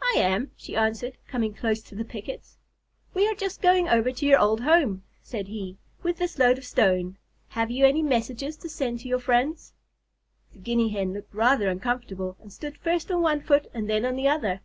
[0.00, 2.58] "I am," she answered, coming close to the pickets.
[3.12, 6.64] "We are just going over to your old home," said he, "with this load of
[6.64, 7.18] stone.
[7.48, 9.74] Have you any messages to send to your friends?"
[10.52, 14.28] The Guinea Hen looked rather uncomfortable, and stood first on one foot and then the
[14.28, 14.60] other.